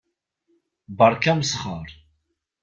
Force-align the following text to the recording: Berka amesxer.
Berka 0.97 1.29
amesxer. 1.33 1.89